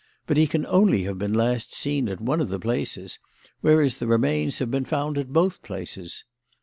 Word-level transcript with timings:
But 0.25 0.35
he 0.35 0.47
can 0.47 0.65
only 0.65 1.03
have 1.03 1.19
been 1.19 1.35
last 1.35 1.75
seen 1.75 2.09
at 2.09 2.19
one 2.19 2.41
of 2.41 2.49
the 2.49 2.57
places, 2.59 3.19
whereas 3.59 3.97
the 3.97 4.07
remains 4.07 4.57
have 4.57 4.71
been 4.71 4.83
found 4.83 5.15
at 5.19 5.31
both 5.31 5.61
places. 5.61 6.23